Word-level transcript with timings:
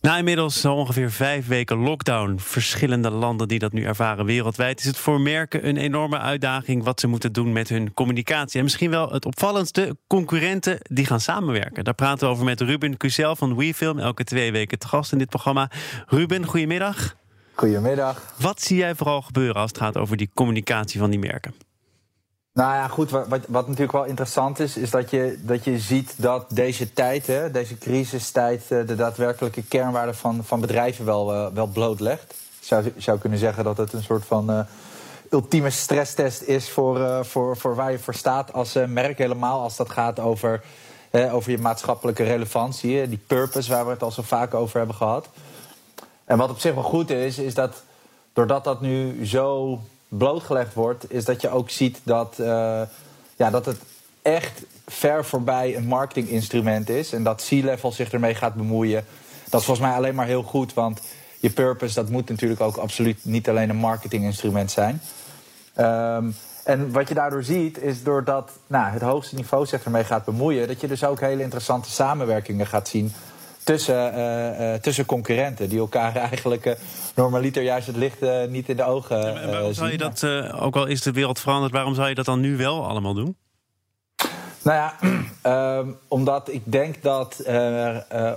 Na 0.00 0.16
inmiddels 0.16 0.64
ongeveer 0.64 1.10
vijf 1.10 1.46
weken 1.46 1.76
lockdown, 1.76 2.38
verschillende 2.38 3.10
landen 3.10 3.48
die 3.48 3.58
dat 3.58 3.72
nu 3.72 3.84
ervaren 3.84 4.24
wereldwijd, 4.24 4.80
is 4.80 4.86
het 4.86 4.96
voor 4.96 5.20
merken 5.20 5.68
een 5.68 5.76
enorme 5.76 6.18
uitdaging 6.18 6.84
wat 6.84 7.00
ze 7.00 7.06
moeten 7.06 7.32
doen 7.32 7.52
met 7.52 7.68
hun 7.68 7.94
communicatie. 7.94 8.58
En 8.58 8.64
misschien 8.64 8.90
wel 8.90 9.10
het 9.10 9.24
opvallendste, 9.24 9.96
concurrenten 10.06 10.78
die 10.82 11.06
gaan 11.06 11.20
samenwerken. 11.20 11.84
Daar 11.84 11.94
praten 11.94 12.26
we 12.26 12.32
over 12.32 12.44
met 12.44 12.60
Ruben 12.60 12.96
Cusel 12.96 13.36
van 13.36 13.56
WeFilm, 13.56 13.98
elke 13.98 14.24
twee 14.24 14.52
weken 14.52 14.78
te 14.78 14.88
gast 14.88 15.12
in 15.12 15.18
dit 15.18 15.28
programma. 15.28 15.70
Ruben, 16.06 16.44
goedemiddag. 16.44 17.16
Goedemiddag. 17.54 18.34
Wat 18.38 18.60
zie 18.60 18.76
jij 18.76 18.94
vooral 18.94 19.22
gebeuren 19.22 19.60
als 19.60 19.70
het 19.70 19.80
gaat 19.80 19.96
over 19.96 20.16
die 20.16 20.30
communicatie 20.34 21.00
van 21.00 21.10
die 21.10 21.18
merken? 21.18 21.54
Nou 22.60 22.72
ja, 22.72 22.88
goed, 22.88 23.10
wat, 23.10 23.26
wat, 23.28 23.66
natuurlijk 23.66 23.92
wel 23.92 24.04
interessant 24.04 24.58
is, 24.58 24.76
is 24.76 24.90
dat 24.90 25.10
je, 25.10 25.38
dat 25.42 25.64
je 25.64 25.78
ziet 25.78 26.14
dat 26.16 26.46
deze 26.48 26.92
tijd, 26.92 27.26
hè, 27.26 27.50
deze 27.50 27.78
crisistijd, 27.78 28.62
eh, 28.68 28.86
de 28.86 28.94
daadwerkelijke 28.94 29.62
kernwaarden 29.62 30.14
van, 30.14 30.44
van 30.44 30.60
bedrijven 30.60 31.04
wel, 31.04 31.34
uh, 31.34 31.46
wel 31.54 31.66
blootlegt. 31.66 32.34
Je 32.60 32.66
zou, 32.66 32.92
zou 32.96 33.18
kunnen 33.18 33.38
zeggen 33.38 33.64
dat 33.64 33.76
het 33.76 33.92
een 33.92 34.02
soort 34.02 34.24
van 34.24 34.50
uh, 34.50 34.60
ultieme 35.30 35.70
stresstest 35.70 36.42
is 36.42 36.70
voor, 36.70 37.24
voor, 37.24 37.56
voor 37.56 37.74
waar 37.74 37.90
je 37.90 37.98
voor 37.98 38.14
staat 38.14 38.52
als 38.52 38.74
merk. 38.86 39.18
Helemaal 39.18 39.60
als 39.60 39.76
dat 39.76 39.90
gaat 39.90 40.18
over, 40.18 40.62
over 41.12 41.50
je 41.50 41.58
maatschappelijke 41.58 42.24
relevantie, 42.24 43.08
die 43.08 43.20
purpose 43.26 43.70
waar 43.70 43.84
we 43.84 43.90
het 43.90 44.02
al 44.02 44.10
zo 44.10 44.22
vaak 44.22 44.54
over 44.54 44.78
hebben 44.78 44.96
gehad. 44.96 45.28
En 46.24 46.38
wat 46.38 46.50
op 46.50 46.58
zich 46.58 46.74
wel 46.74 46.82
goed 46.82 47.10
is, 47.10 47.38
is 47.38 47.54
dat 47.54 47.82
doordat 48.32 48.64
dat 48.64 48.80
nu 48.80 49.26
zo 49.26 49.78
blootgelegd 50.10 50.74
wordt, 50.74 51.12
is 51.12 51.24
dat 51.24 51.40
je 51.40 51.50
ook 51.50 51.70
ziet 51.70 52.00
dat, 52.02 52.36
uh, 52.40 52.46
ja, 53.36 53.50
dat 53.50 53.66
het 53.66 53.78
echt 54.22 54.62
ver 54.86 55.24
voorbij 55.24 55.76
een 55.76 55.86
marketinginstrument 55.86 56.88
is. 56.88 57.12
En 57.12 57.22
dat 57.22 57.46
C-level 57.48 57.92
zich 57.92 58.12
ermee 58.12 58.34
gaat 58.34 58.54
bemoeien. 58.54 59.04
Dat 59.48 59.60
is 59.60 59.66
volgens 59.66 59.86
mij 59.86 59.96
alleen 59.96 60.14
maar 60.14 60.26
heel 60.26 60.42
goed, 60.42 60.74
want 60.74 61.00
je 61.38 61.50
purpose, 61.50 61.94
dat 61.94 62.08
moet 62.08 62.28
natuurlijk 62.28 62.60
ook 62.60 62.76
absoluut 62.76 63.24
niet 63.24 63.48
alleen 63.48 63.70
een 63.70 63.76
marketinginstrument 63.76 64.70
zijn. 64.70 65.00
Um, 65.78 66.34
en 66.64 66.92
wat 66.92 67.08
je 67.08 67.14
daardoor 67.14 67.42
ziet, 67.42 67.78
is 67.78 68.02
doordat 68.02 68.50
nou, 68.66 68.92
het 68.92 69.02
hoogste 69.02 69.34
niveau 69.34 69.66
zich 69.66 69.84
ermee 69.84 70.04
gaat 70.04 70.24
bemoeien, 70.24 70.68
dat 70.68 70.80
je 70.80 70.88
dus 70.88 71.04
ook 71.04 71.20
hele 71.20 71.42
interessante 71.42 71.90
samenwerkingen 71.90 72.66
gaat 72.66 72.88
zien 72.88 73.12
tussen, 73.70 74.18
uh, 74.18 74.74
tussen 74.74 75.06
concurrenten. 75.06 75.68
Die 75.68 75.78
elkaar 75.78 76.16
eigenlijk 76.30 76.66
uh, 76.66 76.72
normaliter 77.14 77.62
juist 77.62 77.86
het 77.86 77.96
licht 77.96 78.20
niet 78.48 78.68
in 78.68 78.76
de 78.76 78.84
ogen 78.84 79.18
ja, 79.18 79.40
en 79.40 79.50
waarom 79.50 79.72
zou 79.72 79.90
je 79.90 79.98
dat, 79.98 80.24
ook 80.52 80.76
al 80.76 80.86
is 80.86 81.02
de 81.02 81.12
wereld 81.12 81.40
veranderd, 81.40 81.72
waarom 81.72 81.94
zou 81.94 82.08
je 82.08 82.14
dat 82.14 82.24
dan 82.24 82.40
nu 82.40 82.56
wel 82.56 82.86
allemaal 82.86 83.14
doen? 83.14 83.36
Nou 84.62 84.76
ja, 84.76 84.94
uh, 85.82 85.88
omdat 86.08 86.48
ik 86.52 86.62
denk 86.64 87.02
dat 87.02 87.42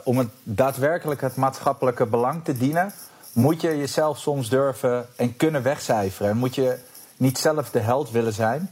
om 0.03 0.17
het 0.17 0.29
daadwerkelijk 0.43 1.21
het 1.21 1.35
maatschappelijke 1.35 2.05
belang 2.05 2.43
te 2.43 2.57
dienen, 2.57 2.93
moet 3.33 3.61
je 3.61 3.77
jezelf 3.77 4.17
soms 4.17 4.49
durven 4.49 5.05
en 5.15 5.35
kunnen 5.35 5.63
wegcijferen. 5.63 6.31
En 6.31 6.37
moet 6.37 6.55
je 6.55 6.77
niet 7.17 7.37
zelf 7.37 7.69
de 7.69 7.79
held 7.79 8.11
willen 8.11 8.33
zijn. 8.33 8.71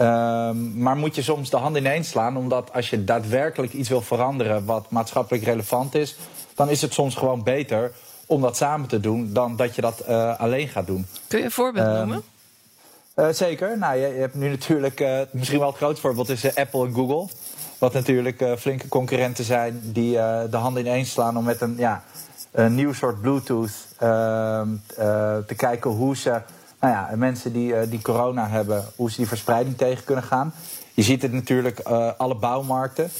Um, 0.00 0.78
maar 0.78 0.96
moet 0.96 1.14
je 1.14 1.22
soms 1.22 1.50
de 1.50 1.56
hand 1.56 1.76
ineens 1.76 2.08
slaan, 2.08 2.36
omdat 2.36 2.72
als 2.72 2.90
je 2.90 3.04
daadwerkelijk 3.04 3.72
iets 3.72 3.88
wil 3.88 4.00
veranderen 4.00 4.64
wat 4.64 4.90
maatschappelijk 4.90 5.44
relevant 5.44 5.94
is, 5.94 6.16
dan 6.54 6.68
is 6.68 6.82
het 6.82 6.92
soms 6.92 7.14
gewoon 7.14 7.42
beter 7.42 7.92
om 8.26 8.40
dat 8.40 8.56
samen 8.56 8.88
te 8.88 9.00
doen 9.00 9.32
dan 9.32 9.56
dat 9.56 9.74
je 9.74 9.80
dat 9.80 10.02
uh, 10.08 10.38
alleen 10.38 10.68
gaat 10.68 10.86
doen. 10.86 11.06
Kun 11.28 11.38
je 11.38 11.44
een 11.44 11.50
voorbeeld 11.50 11.86
um, 11.86 11.94
noemen? 11.94 12.22
Uh, 13.16 13.28
zeker. 13.30 13.78
Nou, 13.78 13.96
je, 13.96 14.06
je, 14.06 14.20
hebt 14.20 14.34
nu 14.34 14.48
natuurlijk 14.48 15.00
uh, 15.00 15.20
misschien 15.30 15.58
wel 15.58 15.68
het 15.68 15.76
grootste 15.76 16.00
voorbeeld 16.00 16.28
is 16.28 16.54
Apple 16.54 16.86
en 16.86 16.94
Google. 16.94 17.28
Wat 17.78 17.92
natuurlijk 17.92 18.44
flinke 18.58 18.88
concurrenten 18.88 19.44
zijn 19.44 19.80
die 19.82 20.12
de 20.50 20.56
handen 20.56 20.86
ineens 20.86 21.10
slaan 21.10 21.36
om 21.36 21.44
met 21.44 21.60
een, 21.60 21.74
ja, 21.78 22.04
een 22.50 22.74
nieuw 22.74 22.92
soort 22.92 23.20
Bluetooth 23.20 23.86
ehm, 23.98 24.68
te 25.46 25.54
kijken 25.56 25.90
hoe 25.90 26.16
ze 26.16 26.40
nou 26.82 26.94
ja, 26.94 27.16
mensen 27.16 27.52
die, 27.52 27.72
uh, 27.72 27.78
die 27.88 28.02
corona 28.02 28.48
hebben, 28.48 28.84
hoe 28.96 29.10
ze 29.10 29.16
die 29.16 29.26
verspreiding 29.26 29.76
tegen 29.76 30.04
kunnen 30.04 30.24
gaan. 30.24 30.54
Je 30.94 31.02
ziet 31.02 31.22
het 31.22 31.32
natuurlijk, 31.32 31.88
uh, 31.88 32.10
alle 32.16 32.34
bouwmarkten 32.34 33.10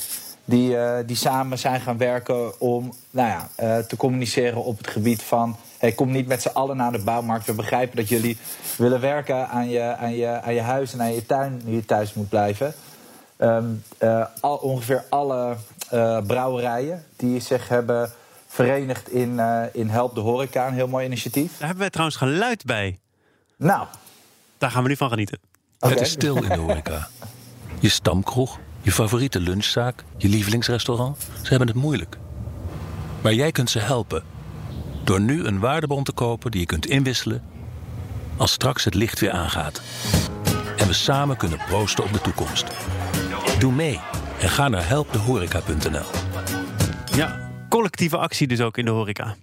die, 0.44 0.70
uh, 0.70 0.94
die 1.06 1.16
samen 1.16 1.58
zijn 1.58 1.80
gaan 1.80 1.98
werken 1.98 2.60
om 2.60 2.92
nou 3.10 3.28
ja, 3.28 3.48
te 3.82 3.96
communiceren 3.96 4.64
op 4.64 4.78
het 4.78 4.86
gebied 4.86 5.22
van. 5.22 5.56
Hey, 5.78 5.92
kom 5.92 6.10
niet 6.10 6.26
met 6.26 6.42
z'n 6.42 6.48
allen 6.48 6.76
naar 6.76 6.92
de 6.92 7.02
bouwmarkt. 7.02 7.46
We 7.46 7.52
begrijpen 7.52 7.96
dat 7.96 8.08
jullie 8.08 8.38
willen 8.76 9.00
werken 9.00 9.48
aan 9.48 9.68
je, 9.68 9.96
aan 9.96 10.14
je, 10.14 10.40
aan 10.40 10.54
je 10.54 10.60
huis 10.60 10.92
en 10.92 11.00
aan 11.00 11.14
je 11.14 11.26
tuin, 11.26 11.60
die 11.64 11.74
je 11.74 11.84
thuis 11.84 12.14
moet 12.14 12.28
blijven. 12.28 12.74
Um, 13.38 13.82
al, 14.40 14.56
ongeveer 14.56 15.04
alle 15.08 15.56
brouwerijen 16.26 17.04
die 17.16 17.40
zich 17.40 17.68
hebben 17.68 18.10
verenigd 18.46 19.10
in, 19.10 19.40
in 19.72 19.88
Help 19.88 20.14
de 20.14 20.20
Horeca, 20.20 20.66
een 20.66 20.74
heel 20.74 20.88
mooi 20.88 21.06
initiatief. 21.06 21.50
Daar 21.50 21.58
hebben 21.58 21.78
wij 21.78 21.90
trouwens 21.90 22.16
geluid 22.16 22.64
bij. 22.64 22.98
Nou. 23.62 23.86
Daar 24.58 24.70
gaan 24.70 24.82
we 24.82 24.88
nu 24.88 24.96
van 24.96 25.08
genieten. 25.08 25.38
Okay. 25.78 25.90
Het 25.90 26.00
is 26.00 26.10
stil 26.10 26.36
in 26.42 26.48
de 26.48 26.56
horeca. 26.56 27.08
Je 27.80 27.88
stamkroeg, 27.88 28.58
je 28.80 28.92
favoriete 28.92 29.40
lunchzaak, 29.40 30.04
je 30.16 30.28
lievelingsrestaurant. 30.28 31.18
Ze 31.42 31.48
hebben 31.48 31.68
het 31.68 31.76
moeilijk. 31.76 32.18
Maar 33.20 33.34
jij 33.34 33.52
kunt 33.52 33.70
ze 33.70 33.78
helpen. 33.78 34.22
Door 35.04 35.20
nu 35.20 35.44
een 35.44 35.58
waardebon 35.58 36.04
te 36.04 36.12
kopen 36.12 36.50
die 36.50 36.60
je 36.60 36.66
kunt 36.66 36.86
inwisselen... 36.86 37.42
als 38.36 38.52
straks 38.52 38.84
het 38.84 38.94
licht 38.94 39.20
weer 39.20 39.30
aangaat. 39.30 39.82
En 40.76 40.86
we 40.86 40.92
samen 40.92 41.36
kunnen 41.36 41.58
proosten 41.58 42.04
op 42.04 42.12
de 42.12 42.20
toekomst. 42.20 42.66
Doe 43.58 43.72
mee 43.72 44.00
en 44.40 44.48
ga 44.48 44.68
naar 44.68 44.88
helpdehoreca.nl. 44.88 46.06
Ja, 47.14 47.50
collectieve 47.68 48.16
actie 48.16 48.46
dus 48.46 48.60
ook 48.60 48.78
in 48.78 48.84
de 48.84 48.90
horeca 48.90 49.36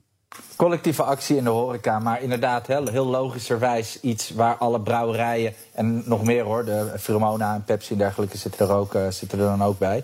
collectieve 0.59 1.03
actie 1.03 1.37
in 1.37 1.43
de 1.43 1.49
horeca. 1.49 1.99
Maar 1.99 2.21
inderdaad, 2.21 2.67
heel, 2.67 2.87
heel 2.87 3.05
logischerwijs 3.05 3.99
iets 4.01 4.29
waar 4.29 4.55
alle 4.55 4.79
brouwerijen... 4.81 5.53
en 5.73 6.03
nog 6.05 6.23
meer 6.23 6.43
hoor, 6.43 6.65
de 6.65 6.93
Firmona 6.97 7.53
en 7.53 7.63
Pepsi 7.63 7.91
en 7.91 7.97
dergelijke 7.97 8.37
zitten 8.37 8.67
er, 8.67 8.73
ook, 8.73 8.93
uh, 8.93 9.09
zitten 9.09 9.39
er 9.39 9.45
dan 9.45 9.63
ook 9.63 9.77
bij. 9.77 10.03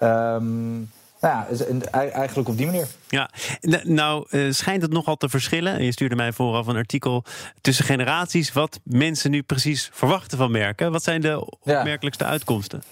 Um, 0.00 0.90
nou 1.20 1.34
ja, 1.34 1.46
eigenlijk 1.92 2.48
op 2.48 2.56
die 2.56 2.66
manier. 2.66 2.86
Ja, 3.08 3.30
nou 3.82 4.26
uh, 4.30 4.52
schijnt 4.52 4.82
het 4.82 4.92
nogal 4.92 5.16
te 5.16 5.28
verschillen. 5.28 5.72
En 5.72 5.84
je 5.84 5.92
stuurde 5.92 6.16
mij 6.16 6.32
vooraf 6.32 6.66
een 6.66 6.76
artikel 6.76 7.24
tussen 7.60 7.84
generaties... 7.84 8.52
wat 8.52 8.80
mensen 8.82 9.30
nu 9.30 9.42
precies 9.42 9.90
verwachten 9.92 10.38
van 10.38 10.50
merken. 10.50 10.92
Wat 10.92 11.02
zijn 11.02 11.20
de 11.20 11.46
opmerkelijkste 11.60 12.24
ja. 12.24 12.30
uitkomsten? 12.30 12.82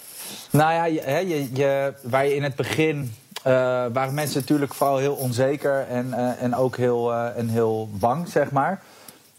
Nou 0.50 0.72
ja, 0.72 0.84
je, 0.84 1.28
je, 1.28 1.48
je, 1.52 1.94
waar 2.02 2.26
je 2.26 2.34
in 2.34 2.42
het 2.42 2.54
begin 2.54 3.14
waren 3.92 4.14
mensen 4.14 4.40
natuurlijk 4.40 4.74
vooral 4.74 4.96
heel 4.96 5.14
onzeker 5.14 5.86
en, 5.88 6.06
uh, 6.06 6.42
en 6.42 6.54
ook 6.54 6.76
heel, 6.76 7.12
uh, 7.12 7.36
en 7.36 7.48
heel 7.48 7.88
bang, 7.92 8.28
zeg 8.28 8.50
maar. 8.50 8.82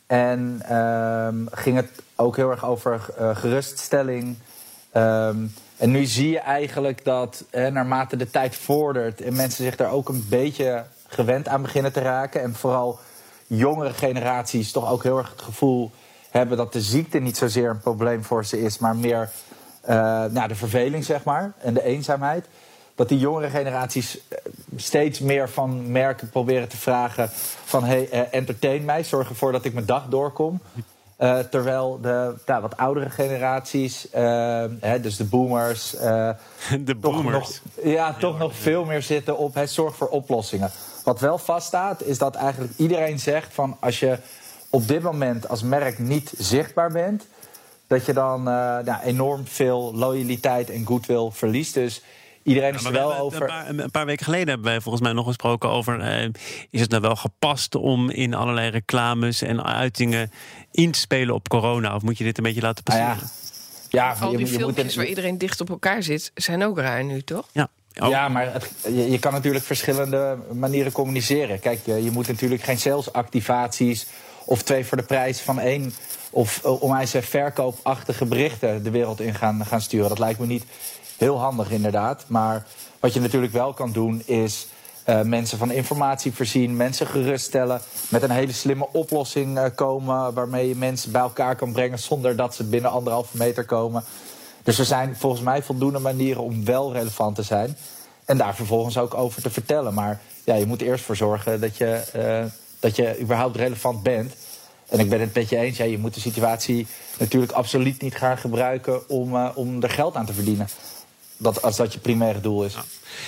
En 0.08 0.62
ehm, 0.68 1.36
ging 1.52 1.76
het 1.76 1.90
ook 2.16 2.36
heel 2.36 2.52
erg 2.52 2.66
over 2.66 3.02
geruststelling. 3.34 4.38
Um, 4.94 5.54
en 5.78 5.92
nu 5.92 6.06
zie 6.06 6.30
je 6.30 6.40
eigenlijk 6.40 7.06
dat 7.06 7.44
naarmate 7.52 8.18
de 8.18 8.30
tijd 8.30 8.56
vordert 8.56 9.22
en 9.22 9.36
mensen 9.36 9.64
zich 9.64 9.76
daar 9.76 9.92
ook 9.92 10.10
een 10.10 10.26
beetje 10.30 10.84
gewend 11.08 11.48
aan 11.48 11.62
beginnen 11.62 11.92
te 11.92 12.02
raken. 12.02 12.42
En 12.42 12.56
vooral 12.56 13.00
jongere 13.48 13.94
generaties 13.94 14.72
toch 14.72 14.92
ook 14.92 15.04
heel 15.04 15.18
erg 15.18 15.30
het 15.30 15.42
gevoel 15.42 15.92
hebben 16.30 16.58
dat 16.58 16.74
de 16.74 16.82
ziekte 16.82 17.20
niet 17.20 17.38
zozeer 17.38 17.70
een 17.70 17.80
probleem 17.80 18.24
voor 18.24 18.46
ze 18.46 18.62
is, 18.62 18.78
maar 18.78 18.96
meer 18.96 19.30
nou, 20.32 20.48
de 20.48 20.56
verveling, 20.56 21.06
zeg 21.06 21.24
maar, 21.24 21.52
en 21.62 21.74
de 21.74 21.84
eenzaamheid 21.84 22.46
dat 23.00 23.10
die 23.10 23.20
jongere 23.20 23.50
generaties 23.50 24.20
eh, 24.28 24.38
steeds 24.76 25.20
meer 25.20 25.50
van 25.50 25.92
merken 25.92 26.30
proberen 26.30 26.68
te 26.68 26.78
vragen 26.78 27.30
van 27.66 27.84
hey, 27.84 28.10
uh, 28.14 28.22
entertain 28.32 28.86
mij, 28.86 29.04
zorg 29.04 29.30
ervoor 29.30 29.52
dat 29.52 29.66
ik 29.66 29.74
mijn 29.74 29.86
dag 29.86 30.06
doorkom. 30.10 30.62
Uh, 31.20 31.40
terwijl 31.40 32.00
de 32.02 32.36
nou, 32.46 32.62
wat 32.62 32.78
oudere 32.78 33.10
generaties, 33.10 34.08
uh, 34.16 34.66
hè, 34.80 35.00
dus 35.02 35.18
de 35.18 35.24
boomers, 35.24 35.92
de 36.90 36.96
boomers. 37.00 37.62
Nog, 37.74 37.86
ja, 37.86 38.14
toch 38.14 38.38
nog 38.38 38.56
veel 38.56 38.86
meer 38.86 39.02
zitten 39.02 39.38
op 39.38 39.54
het 39.54 39.70
zorg 39.70 39.96
voor 39.96 40.08
oplossingen. 40.08 40.72
Wat 41.04 41.20
wel 41.20 41.38
vaststaat, 41.38 42.04
is 42.04 42.18
dat 42.18 42.36
eigenlijk 42.36 42.74
iedereen 42.78 43.20
zegt 43.20 43.54
van 43.54 43.78
als 43.80 44.00
je 44.00 44.18
op 44.70 44.88
dit 44.88 45.02
moment 45.02 45.50
als 45.50 45.64
merk 45.64 46.00
niet 46.00 46.34
zichtbaar 46.38 46.92
bent, 46.92 47.28
dat 47.88 48.06
je 48.06 48.14
dan 48.14 48.44
nou, 48.44 49.00
enorm 49.04 49.48
veel 49.48 49.92
loyaliteit 49.96 50.70
en 50.70 50.86
goodwill 50.86 51.30
verliest. 51.32 51.74
Dus 51.74 52.02
Iedereen 52.50 52.74
is 52.74 52.84
er 52.84 52.92
wel 52.92 53.16
over. 53.16 53.42
Een 53.42 53.48
paar, 53.48 53.70
een 53.70 53.92
paar, 53.92 54.06
weken 54.06 54.26
geleden 54.26 54.48
hebben 54.48 54.68
wij 54.68 54.82
volgens 54.82 55.04
mij 55.04 55.14
nog 55.14 55.26
gesproken 55.26 55.70
over. 55.70 56.00
Eh, 56.00 56.30
is 56.70 56.82
het 56.82 56.90
nou 56.90 57.02
wel 57.02 57.16
gepast 57.16 57.76
om 57.76 58.10
in 58.10 58.34
allerlei 58.34 58.70
reclames 58.70 59.42
en 59.42 59.64
uitingen 59.64 60.32
in 60.72 60.92
te 60.92 61.00
spelen 61.00 61.36
op 61.36 61.50
corona? 61.50 61.96
Of 61.96 62.02
moet 62.02 62.18
je 62.18 62.24
dit 62.24 62.38
een 62.38 62.44
beetje 62.44 62.62
laten 62.62 62.84
passeren? 62.84 63.10
Ah, 63.10 63.18
ja. 63.90 64.16
ja. 64.16 64.16
Al 64.20 64.30
die 64.30 64.40
je, 64.40 64.46
je 64.46 64.58
filmpjes 64.58 64.96
waar 64.96 65.06
iedereen 65.06 65.38
dicht 65.38 65.62
op 65.62 65.70
elkaar 65.70 66.04
zit, 66.04 66.32
zijn 66.36 66.64
ook 66.64 66.78
raar 66.80 67.04
nu, 67.04 67.22
toch? 67.22 67.48
Ja. 67.52 67.70
Ja, 67.94 68.30
maar 68.30 68.54
het, 68.54 68.72
je, 68.84 69.12
je, 69.12 69.20
kan 69.20 69.34
natuurlijk 69.34 69.66
verschillende 69.66 70.38
manieren 70.54 70.92
communiceren. 70.92 71.60
Kijk, 71.60 71.80
je, 71.86 72.04
je 72.04 72.12
moet 72.12 72.28
natuurlijk 72.28 72.64
geen 72.64 72.78
salesactivaties 72.78 74.08
of 74.46 74.62
twee 74.64 74.86
voor 74.86 74.98
de 74.98 75.04
prijs 75.04 75.40
van 75.40 75.60
één 75.60 75.94
of 76.30 76.62
uh, 76.66 76.82
om 76.82 76.92
hij 76.92 77.08
verkoopachtige 77.08 78.26
berichten 78.26 78.84
de 78.84 78.90
wereld 78.90 79.20
in 79.20 79.36
gaan, 79.36 79.66
gaan 79.66 79.82
sturen. 79.82 80.10
Dat 80.10 80.20
lijkt 80.20 80.40
me 80.40 80.46
niet 80.46 80.64
heel 81.20 81.40
handig 81.40 81.72
inderdaad. 81.72 82.24
Maar 82.28 82.66
wat 83.00 83.14
je 83.14 83.20
natuurlijk 83.20 83.54
wel 83.54 83.74
kan 83.74 83.92
doen 83.92 84.22
is... 84.26 84.68
uh, 85.06 85.22
mensen 85.22 85.58
van 85.58 85.72
informatie 85.72 86.34
voorzien, 86.34 86.78
mensen 86.78 87.08
geruststellen, 87.08 87.82
met 88.10 88.22
een 88.22 88.32
hele 88.32 88.54
slimme 88.54 88.88
oplossing 88.92 89.58
uh, 89.58 89.66
komen 89.76 90.34
waarmee 90.34 90.68
je 90.68 90.76
mensen 90.76 91.12
bij 91.12 91.22
elkaar 91.22 91.56
kan 91.56 91.72
brengen 91.72 92.00
zonder 92.00 92.36
dat 92.36 92.56
ze 92.56 92.64
binnen 92.64 92.92
anderhalve 92.92 93.38
meter 93.38 93.66
komen. 93.66 94.04
Dus 94.64 94.80
er 94.80 94.86
zijn 94.86 95.16
volgens 95.16 95.42
mij 95.42 95.64
voldoende 95.64 96.00
manieren 96.00 96.44
om 96.44 96.66
wel 96.66 96.94
relevant 96.94 97.36
te 97.36 97.44
zijn 97.44 97.78
en 98.26 98.38
daar 98.38 98.56
vervolgens 98.56 98.98
ook 98.98 99.14
over 99.14 99.42
te 99.42 99.50
vertellen. 99.50 99.94
Maar 99.94 100.22
ja, 100.44 100.56
je 100.56 100.66
moet 100.66 100.82
eerst 100.82 101.04
voor 101.06 101.16
zorgen 101.16 101.62
dat 101.62 101.78
je, 101.78 102.02
uh, 102.16 102.52
dat 102.80 102.96
je 102.96 103.20
überhaupt 103.20 103.56
relevant 103.56 104.04
bent. 104.04 104.34
En 104.90 105.00
ik 105.00 105.10
ben 105.10 105.20
het 105.20 105.34
met 105.34 105.50
je 105.50 105.58
eens, 105.58 105.78
ja, 105.78 105.86
je 105.86 105.98
moet 105.98 106.14
de 106.14 106.20
situatie 106.20 106.88
natuurlijk 107.20 107.52
absoluut 107.52 108.02
niet 108.02 108.16
gaan 108.16 108.38
gebruiken 108.38 109.10
om, 109.10 109.36
om 109.36 109.84
er 109.84 109.90
geld 109.90 110.16
aan 110.16 110.26
te 110.26 110.34
verdienen 110.34 110.68
dat, 111.40 111.62
als 111.62 111.76
dat 111.76 111.94
je 111.94 112.00
primaire 112.00 112.40
doel 112.40 112.64
is. 112.64 112.78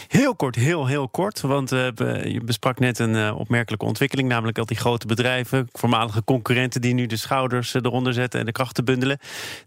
Heel 0.08 0.36
kort, 0.36 0.56
heel, 0.56 0.88
heel 0.88 1.10
kort. 1.10 1.42
Want 1.42 1.72
uh, 1.72 1.88
je 2.24 2.42
besprak 2.44 2.80
net 2.80 3.00
een 3.00 3.16
uh, 3.16 3.40
opmerkelijke 3.40 3.86
ontwikkeling. 3.86 4.30
Namelijk 4.30 4.58
dat 4.58 4.68
die 4.68 4.78
grote 4.78 5.08
bedrijven, 5.08 5.69
voormalige 5.72 6.24
concurrenten... 6.24 6.81
die 6.81 6.94
nu 6.94 7.06
de 7.06 7.18
schouders 7.18 7.74
uh, 7.74 7.81
eronder 7.84 8.13
zetten 8.13 8.40
en 8.40 8.46
de 8.46 8.52
krachten 8.52 8.86
bundelen. 8.86 9.19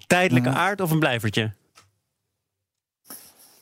Tijdelijke 0.06 0.48
aard 0.48 0.80
of 0.80 0.90
een 0.90 0.98
blijvertje? 0.98 1.52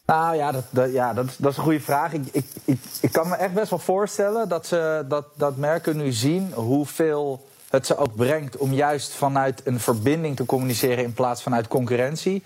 Nou 0.07 0.37
ja, 0.37 0.53
dat, 0.53 0.65
dat 0.71 0.93
ja 0.93 1.13
dat, 1.13 1.35
dat, 1.39 1.51
is 1.51 1.57
een 1.57 1.63
goede 1.63 1.81
vraag. 1.81 2.13
Ik, 2.13 2.27
ik, 2.33 2.45
ik, 2.65 2.79
ik, 3.01 3.13
kan 3.13 3.29
me 3.29 3.35
echt 3.35 3.55
best 3.55 3.71
wel 3.71 3.79
voorstellen 3.79 4.49
dat, 4.49 4.67
ze, 4.67 5.05
dat, 5.09 5.27
dat 5.37 5.57
merken 5.57 5.97
nu 5.97 6.13
zien 6.13 6.53
hoeveel 6.53 7.47
het 7.73 7.87
ze 7.87 7.97
ook 7.97 8.15
brengt 8.15 8.57
om 8.57 8.73
juist 8.73 9.13
vanuit 9.13 9.61
een 9.65 9.81
verbinding 9.81 10.37
te 10.37 10.47
communiceren 10.47 11.05
in 11.05 11.13
plaats 11.13 11.43
vanuit 11.43 11.69
concurrentie. 11.69 12.43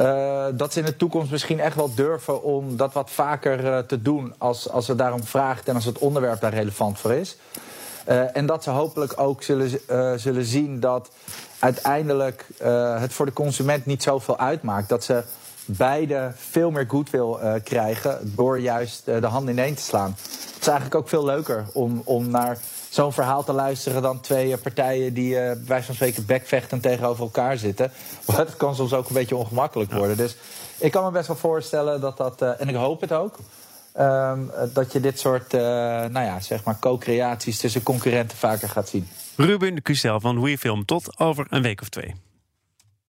Uh, 0.00 0.46
dat 0.52 0.72
ze 0.72 0.78
in 0.78 0.84
de 0.84 0.96
toekomst 0.96 1.30
misschien 1.30 1.60
echt 1.60 1.76
wel 1.76 1.94
durven 1.94 2.42
om 2.42 2.76
dat 2.76 2.92
wat 2.92 3.10
vaker 3.10 3.64
uh, 3.64 3.78
te 3.78 4.02
doen 4.02 4.34
als, 4.38 4.70
als 4.70 4.88
het 4.88 4.98
daarom 4.98 5.24
vraagt 5.24 5.68
en 5.68 5.74
als 5.74 5.84
het 5.84 5.98
onderwerp 5.98 6.40
daar 6.40 6.54
relevant 6.54 6.98
voor 6.98 7.12
is. 7.12 7.36
Uh, 8.08 8.36
en 8.36 8.46
dat 8.46 8.62
ze 8.62 8.70
hopelijk 8.70 9.20
ook 9.20 9.42
zullen, 9.42 9.70
zullen 10.20 10.44
zien 10.44 10.80
dat 10.80 11.10
uiteindelijk 11.58 12.46
het 12.98 13.12
voor 13.12 13.26
de 13.26 13.32
consument 13.32 13.86
niet 13.86 14.02
zoveel 14.02 14.38
uitmaakt. 14.38 14.88
Dat 14.88 15.04
ze 15.04 15.22
beide 15.64 16.32
veel 16.34 16.70
meer 16.70 16.86
goodwill 16.88 17.60
krijgen 17.64 18.32
door 18.34 18.58
juist 18.58 19.04
de 19.04 19.26
handen 19.26 19.54
ineen 19.54 19.74
te 19.74 19.82
slaan. 19.82 20.16
Het 20.20 20.60
is 20.60 20.66
eigenlijk 20.66 20.94
ook 20.94 21.08
veel 21.08 21.24
leuker 21.24 21.64
om, 21.72 22.02
om 22.04 22.30
naar 22.30 22.58
zo'n 22.94 23.12
verhaal 23.12 23.44
te 23.44 23.52
luisteren 23.52 24.02
dan 24.02 24.20
twee 24.20 24.52
eh, 24.52 24.58
partijen 24.62 25.14
die 25.14 25.34
uh, 25.34 25.52
bij 25.66 25.82
van 25.82 25.94
spreken 25.94 26.26
bekvechten 26.26 26.80
tegenover 26.80 27.22
elkaar 27.22 27.56
zitten. 27.56 27.92
Maar 28.26 28.38
het 28.38 28.56
kan 28.56 28.74
soms 28.74 28.92
ook 28.92 29.08
een 29.08 29.14
beetje 29.14 29.36
ongemakkelijk 29.36 29.92
worden. 29.92 30.16
Dus 30.16 30.36
ik 30.78 30.90
kan 30.90 31.04
me 31.04 31.10
best 31.10 31.26
wel 31.26 31.36
voorstellen 31.36 32.00
dat 32.00 32.16
dat, 32.16 32.42
uh, 32.42 32.60
en 32.60 32.68
ik 32.68 32.74
hoop 32.74 33.00
het 33.00 33.12
ook, 33.12 33.38
uh, 33.96 34.32
dat 34.72 34.92
je 34.92 35.00
dit 35.00 35.18
soort 35.18 35.54
uh, 35.54 35.60
nou 35.60 36.20
ja, 36.20 36.40
zeg 36.40 36.64
maar 36.64 36.78
co-creaties 36.78 37.58
tussen 37.58 37.82
concurrenten 37.82 38.38
vaker 38.38 38.68
gaat 38.68 38.88
zien. 38.88 39.08
Ruben 39.36 39.82
Custel 39.82 40.20
van 40.20 40.42
WeFilm, 40.42 40.84
tot 40.84 41.18
over 41.18 41.46
een 41.48 41.62
week 41.62 41.80
of 41.80 41.88
twee. 41.88 42.23